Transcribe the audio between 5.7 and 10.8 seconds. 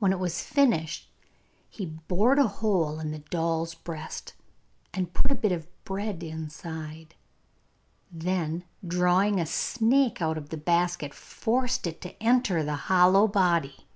bread inside; then, drawing a snake out of the